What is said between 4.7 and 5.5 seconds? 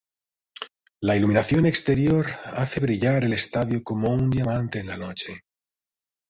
en la noche.